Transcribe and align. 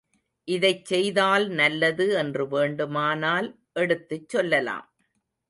இதைச் 0.47 0.85
செய்தால் 0.85 1.45
நல்லது 1.51 2.07
என்று 2.13 2.47
வேண்டுமானால் 2.47 3.49
எடுத்துச் 3.73 4.29
சொல்லலாம். 4.29 4.87